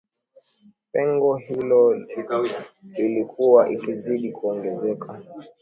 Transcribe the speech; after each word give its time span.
pengo 0.91 1.35
hilo 1.37 1.95
ilikuwa 2.97 3.69
ikizidi 3.69 4.31
kuongezeka 4.31 5.21